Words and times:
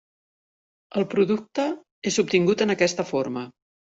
El 1.01 1.05
producte 1.11 1.67
és 2.13 2.19
obtingut 2.25 2.65
en 2.67 2.75
aquesta 2.75 3.09
forma. 3.13 3.45